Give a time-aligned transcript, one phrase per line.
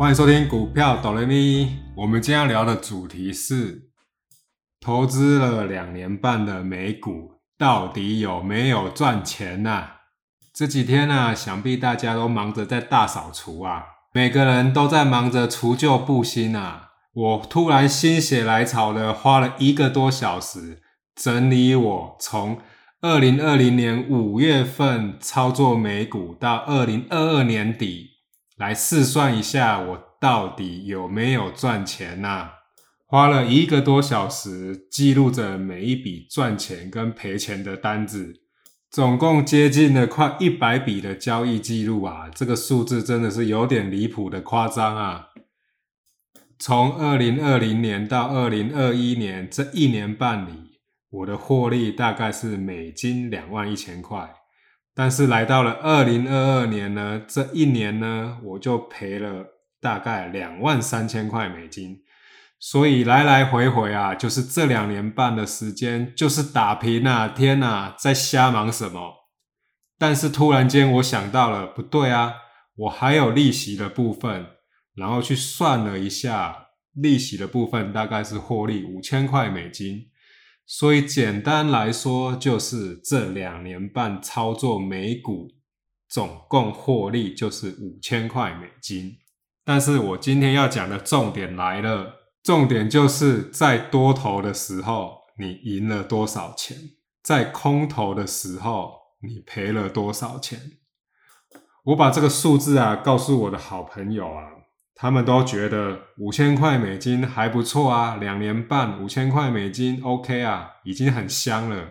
[0.00, 1.76] 欢迎收听股票哆啦咪。
[1.94, 3.82] 我们今天聊的主题是：
[4.80, 9.84] 投资了两年半的美股到底有没有赚钱呢？
[10.54, 13.84] 这几天呢，想必大家都忙着在大扫除啊，
[14.14, 16.92] 每个人都在忙着除旧布新啊。
[17.12, 20.80] 我突然心血来潮的，花了一个多小时
[21.14, 22.56] 整理我从
[23.02, 28.19] 二零二零年五月份操作美股到二零二二年底。
[28.60, 32.50] 来试算一下，我到底有没有赚钱呐？
[33.06, 38.34] 花了一个多小时记录着每一笔赚钱跟赔钱的单子，
[38.90, 42.28] 总共接近了快一百笔的交易记录啊！
[42.34, 45.28] 这个数字真的是有点离谱的夸张啊！
[46.58, 50.72] 从二零二零年到二零二一年这一年半里，
[51.08, 54.39] 我的获利大概是美金两万一千块。
[54.94, 59.44] 但是来到了二零二二年呢，这一年呢，我就赔了
[59.80, 61.98] 大概两万三千块美金，
[62.58, 69.16] 所以来来回回啊，就是这两年半的时间，就是打平啊，天哪，在瞎忙什么？
[69.98, 72.34] 但是突然间我想到了，不对啊，
[72.74, 74.46] 我还有利息的部分，
[74.96, 80.10] 然后去算了一下，利息的部分大概是获利五千块美金。
[80.72, 85.48] 所以简单来说，就是这两年半操作美股，
[86.08, 89.16] 总共获利就是五千块美金。
[89.64, 96.76] 但是我今天要讲的重点来了，重点就是在多头的时候你赢了多少钱，
[97.20, 100.60] 在空头的时候你赔了多少钱？
[101.86, 104.46] 我把这个数字啊，告诉我的好朋友啊。
[105.00, 111.88] 他们都觉得五千块美金还不错啊，两年半五千块美金，OK 啊，已经很香了。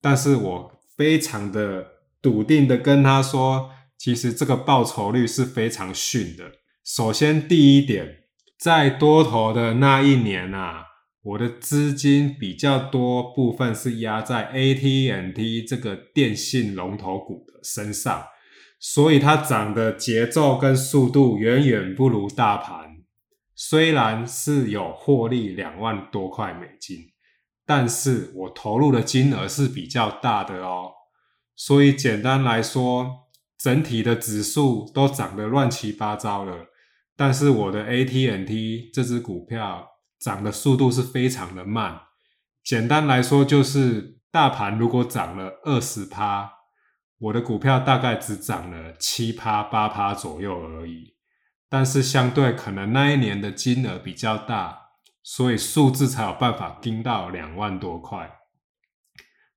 [0.00, 1.86] 但是我非常的
[2.22, 6.44] 笃定的跟他说，其实这个报酬率是非常逊的。
[6.82, 8.20] 首先第一点，
[8.58, 10.76] 在多头的那一年呐，
[11.22, 18.24] 我的资金比较多部分是压在 AT&T 这个电信龙头股的身上。
[18.78, 22.96] 所以它涨的节奏跟速度远远不如大盘，
[23.54, 26.98] 虽然是有获利两万多块美金，
[27.64, 30.92] 但是我投入的金额是比较大的哦。
[31.54, 33.26] 所以简单来说，
[33.56, 36.66] 整体的指数都涨得乱七八糟了，
[37.16, 39.88] 但是我的 AT&T 这只股票
[40.18, 41.98] 涨的速度是非常的慢。
[42.62, 46.55] 简单来说，就是大盘如果涨了二十趴。
[47.18, 51.14] 我的股票大概只涨了七趴八趴左右而已，
[51.68, 54.88] 但是相对可能那一年的金额比较大，
[55.22, 58.30] 所以数字才有办法盯到两万多块。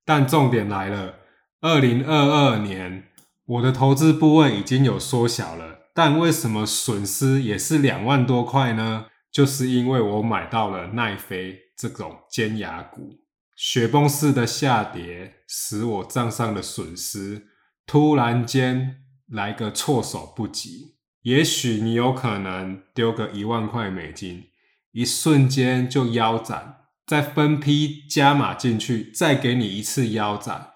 [0.05, 1.15] 但重点来了，
[1.59, 3.09] 二零二二年
[3.45, 9.07] 我的投资部位已经有缩小了，但为什么损失也是两万多块呢？
[9.29, 13.19] 就是因为我买到了奈飞这种尖牙股。
[13.61, 17.49] 雪崩式的下跌使我账上的损失
[17.85, 20.95] 突然间来个措手不及。
[21.23, 24.45] 也许你有可能丢个一万块美金，
[24.93, 30.69] 一瞬间就腰斩，再分批加码进去，再给你一次腰斩。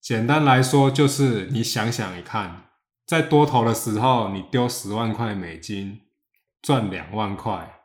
[0.00, 2.66] 简单来说，就是你想想一看，
[3.04, 6.02] 在多头的时候你丢十万块美金
[6.62, 7.80] 赚两万块，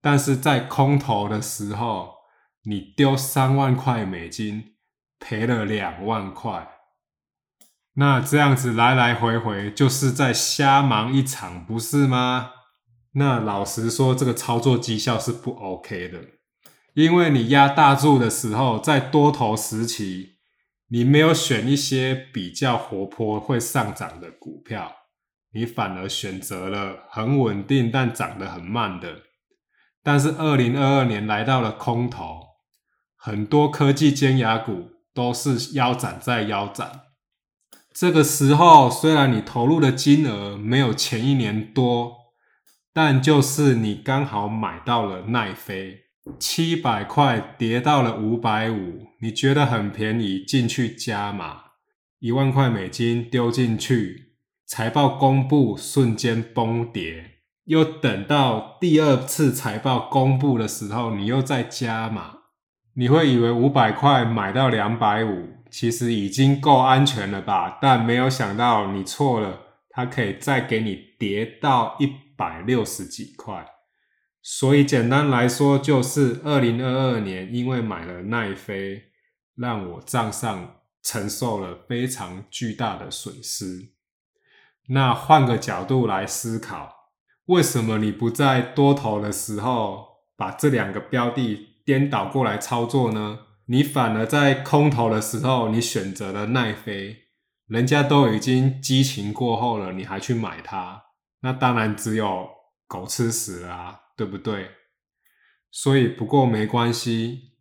[0.00, 2.16] 但是在空头的时候。
[2.68, 4.74] 你丢三万块美金，
[5.18, 6.68] 赔了两万块，
[7.94, 12.50] 那这样子来来回回就是在瞎忙一场，不是吗？
[13.12, 16.22] 那老实说，这个操作绩效是不 OK 的，
[16.92, 20.34] 因为你压大注的时候，在多头时期，
[20.88, 24.94] 你没有选一些比较活泼会上涨的股票，
[25.54, 29.22] 你反而选择了很稳定但涨得很慢的，
[30.02, 32.47] 但是二零二二年来到了空头。
[33.20, 37.02] 很多科技尖牙股都是腰斩再腰斩。
[37.92, 42.12] 这个时候，虽然你投入的金额没有前一年多，
[42.94, 46.02] 但就是你刚好买到了奈飞，
[46.38, 51.62] 七百块跌到了五百五，你觉得很便宜，进去加码，
[52.20, 54.28] 一万块美金丢进去。
[54.64, 62.37] 财报公布瞬间崩跌，又等到第二次财报公布的时候，你又再加码。
[62.98, 67.78] 你会以为五百块买到两百五，其实已经够安全了吧？
[67.80, 73.64] 但没有想到你错了，它可以再给你跌到一百六十几块。
[74.42, 79.04] 所以简单来说，就是二零二二年因为买了奈飞，
[79.54, 83.92] 让我账上承受了非常巨大的损失。
[84.88, 87.10] 那换个角度来思考，
[87.44, 90.04] 为什么你不在多头的时候
[90.36, 91.67] 把这两个标的？
[91.88, 93.38] 颠倒过来操作呢？
[93.64, 97.16] 你反而在空头的时候，你选择了耐飞，
[97.66, 101.04] 人家都已经激情过后了，你还去买它，
[101.40, 102.46] 那当然只有
[102.86, 104.68] 狗吃屎啊，对不对？
[105.70, 107.52] 所以不过没关系，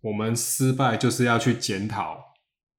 [0.00, 2.18] 我们失败就是要去检讨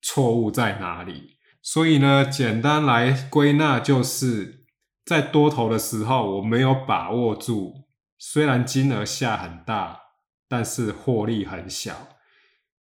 [0.02, 1.38] 错误在哪里。
[1.62, 4.66] 所以呢，简单来归纳，就是
[5.06, 7.88] 在多头的时候我没有把握住，
[8.18, 10.07] 虽然金额下很大。
[10.48, 12.10] 但是获利很小，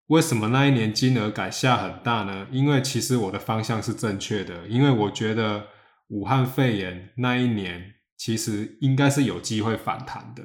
[0.07, 2.47] 为什么那一年金额改下很大呢？
[2.51, 5.67] 因为其实我的方向是正确的，因为我觉得
[6.09, 10.43] 武汉肺炎那一年其实应该是有机会反弹的，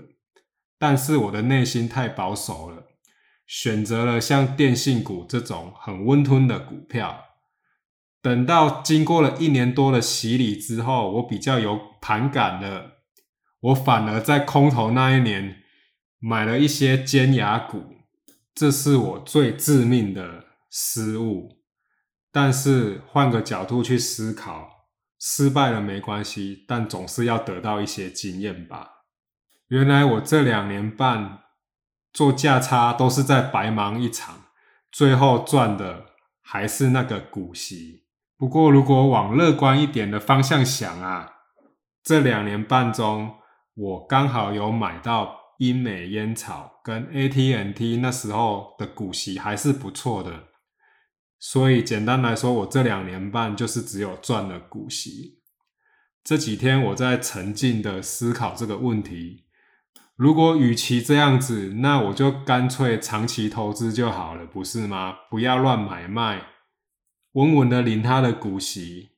[0.78, 2.84] 但是我的内心太保守了，
[3.46, 7.26] 选择了像电信股这种很温吞的股票。
[8.22, 12.98] 等到经过了一年多的洗礼之后，我比较有盘感了，
[13.60, 15.59] 我反而在空头那一年。
[16.22, 17.82] 买了一些尖牙股，
[18.54, 21.58] 这是我最致命的失误。
[22.30, 24.86] 但是换个角度去思考，
[25.18, 28.88] 失败了没关系，但总是要得到一些经验吧。
[29.68, 31.40] 原来我这两年半
[32.12, 34.42] 做价差都是在白忙一场，
[34.92, 36.04] 最后赚的
[36.42, 38.04] 还是那个股息。
[38.36, 41.30] 不过如果往乐观一点的方向想啊，
[42.02, 43.36] 这两年半中
[43.74, 45.39] 我刚好有买到。
[45.60, 50.44] 英美烟草跟 AT&T 那时候的股息还是不错的，
[51.38, 55.40] 所以简单来说，我这两年半就是只有赚了股息。
[56.24, 59.44] 这几天我在沉静的思考这个问题：，
[60.16, 65.14] 如果与其这样子，那我就干脆长期投资就好了，不是吗？
[65.28, 66.42] 不要乱买卖，
[67.32, 69.10] 稳稳的领他的股息，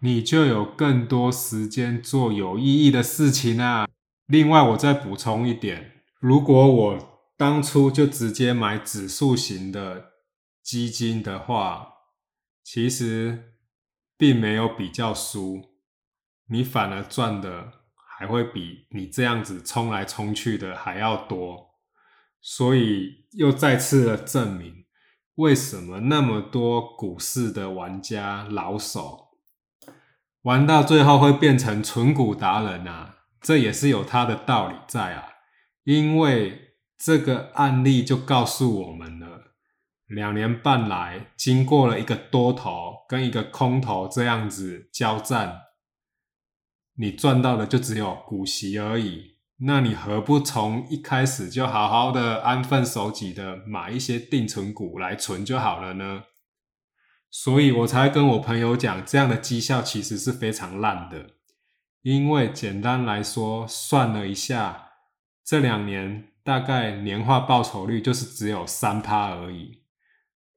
[0.00, 3.86] 你就有更多时间做有意义的事情啊。
[4.32, 10.12] 另外，我再补充一点：如果我当初就直接买指数型的
[10.62, 11.88] 基金的话，
[12.64, 13.52] 其实
[14.16, 15.74] 并没有比较输，
[16.48, 21.72] 你反而赚的还会比你这样子冲来冲去的还要多。
[22.40, 24.86] 所以又再次的证明，
[25.34, 29.32] 为什么那么多股市的玩家老手，
[30.44, 33.18] 玩到最后会变成纯股达人啊！
[33.42, 35.24] 这也是有它的道理在啊，
[35.84, 39.54] 因为这个案例就告诉我们了：
[40.06, 45.58] 两年半来，经过了一个多头跟一个空头这样子交战，
[46.96, 49.32] 你赚到的就只有股息而已。
[49.64, 56.24] 那你何不从一开始就好好的安分守己的买一些定存股来存就好了呢？
[57.30, 61.34] 所以我才跟我朋友讲，这样的绩效其实是非常烂的。
[62.02, 64.90] 因为简单来说，算了一下，
[65.46, 69.78] 这两年大概年化报酬率就是只有三趴而已。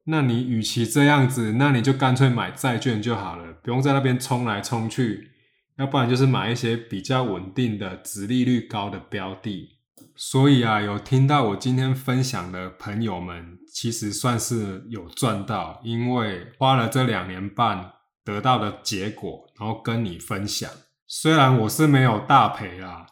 [0.06, 5.34] 那你与其这样子，那你就干脆买债券就好了，不用在那边冲来冲去。
[5.78, 9.70] 要不然就是买一些比较稳定的、值利率高的标的。
[10.16, 17.92] 所以啊，有听到我今天分享的朋友们，其实算是有赚到，因为花了这两年半
[18.24, 20.68] 得到的结果，然后跟你分享。
[21.08, 23.06] 虽然我是没有大赔啦，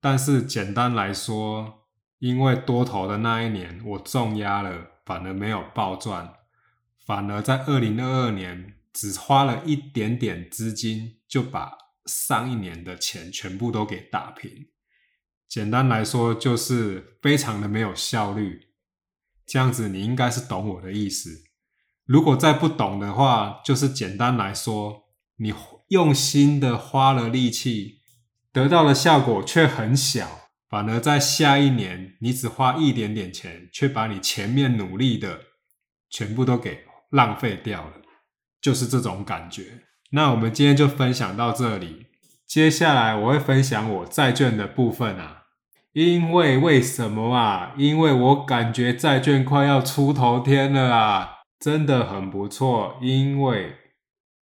[0.00, 1.86] 但是简单来说，
[2.18, 6.34] 因为多头的那一年我重压了，反而没有暴赚，
[7.06, 14.50] 反而在二零二二年只花了一点点资金就把上一年的钱全部都给打平。
[15.48, 18.62] 简单来说就是非常的没有效率。
[19.46, 21.44] 这样子你应该是懂我的意思。
[22.04, 25.04] 如果再不懂的话，就是简单来说，
[25.36, 25.54] 你。
[25.88, 28.00] 用心的花了力气，
[28.52, 30.26] 得到的效果却很小，
[30.68, 35.38] 反而在下一年你只花一点点钱，却把你前面努力的
[36.10, 37.92] 全部都给浪费掉了，
[38.60, 39.82] 就是这种感觉。
[40.10, 42.06] 那我们今天就分享到这里，
[42.48, 45.44] 接下来我会分享我债券的部分啊，
[45.92, 47.72] 因为为什么啊？
[47.78, 53.85] 因为我感觉债券快要出头天了啊，真的很不错，因为。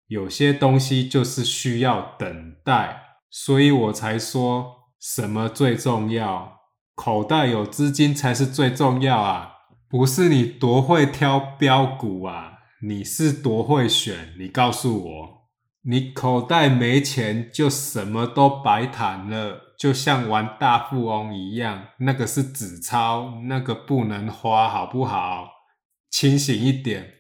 [0.09, 6.61] 有些东西就是需要等待，所以我才说什么最重要，
[6.95, 9.49] 口袋有资金才是最重要啊，
[9.89, 14.33] 不是你多会挑标股啊，你是多会选？
[14.39, 15.29] 你告诉我，
[15.83, 25.49] 你口袋没钱就什么都白谈了，就像玩大富翁一样，那个是纸钞，那个不能花，好不好？
[26.09, 27.16] 清醒一点。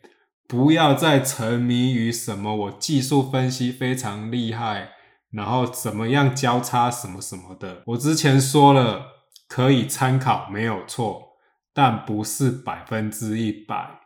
[0.48, 4.92] 不要再沉迷于什么我技术分析非常厉害，
[5.32, 7.82] 然后怎么样交叉什么什么的。
[7.86, 11.32] 我之前说了，可以参考没有错，
[11.74, 14.00] 但不是百分之一百。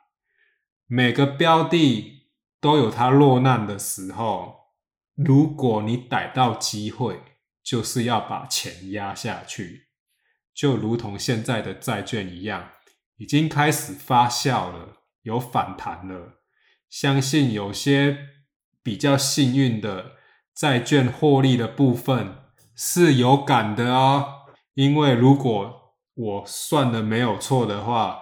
[0.87, 2.28] 每个标的
[2.59, 4.70] 都有它落难的时候，
[5.14, 7.20] 如果你逮到机会，
[7.62, 9.88] 就是要把钱压下去，
[10.54, 12.70] 就如同现在的债券一样，
[13.18, 15.00] 已经开始发酵了。
[15.30, 16.40] 有反弹了，
[16.90, 18.18] 相信有些
[18.82, 20.16] 比较幸运的
[20.52, 22.34] 债券获利的部分
[22.75, 24.25] 是有感的啊。
[24.75, 28.18] 因为如果我算的没有错的话，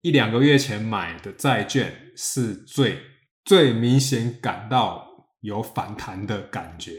[0.00, 3.02] 一两个月前买的债券是最
[3.44, 6.92] 最明显感到有反弹的感觉。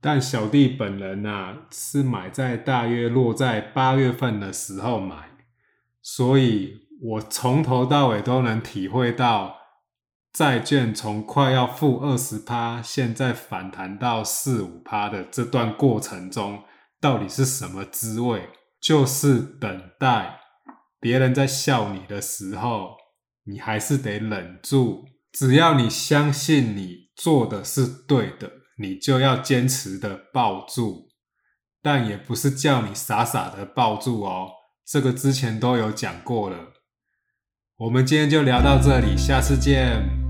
[0.00, 5.30] 但小弟本人呢，是买在大约落在八月份的时候买，
[6.00, 6.83] 所以。
[7.02, 9.56] 我从头到尾都能体会到，
[10.32, 16.62] 债券从快要负二十趴，现在反弹到四五趴的这段过程中，
[17.00, 18.48] 到底是什么滋味？
[18.80, 20.40] 就是等待
[21.00, 22.94] 别人在笑你的时候，
[23.44, 25.04] 你还是得忍住。
[25.32, 31.08] 只要你相信你做的是对的，你就要坚持的抱住。
[31.82, 34.48] 但也不是叫你傻傻的抱住哦，
[34.86, 36.73] 这个之前都有讲过了。
[37.76, 40.23] 我们今天就聊到这里，下次见。